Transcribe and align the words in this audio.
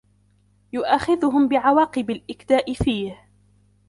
يُؤَاخِذْهُمْ 0.73 1.47
بِعَوَاقِبِ 1.47 2.09
الْإِكْدَاءِ 2.11 2.73
فِيهِ 2.73 3.19